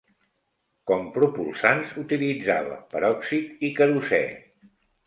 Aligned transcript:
Com 0.91 1.03
propulsants 1.17 1.93
utilitzava 2.05 2.81
peròxid 2.95 3.65
i 3.69 3.73
querosè. 3.79 4.25